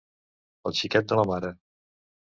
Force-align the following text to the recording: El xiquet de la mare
El 0.69 0.75
xiquet 0.79 1.11
de 1.13 1.19
la 1.21 1.27
mare 1.35 1.55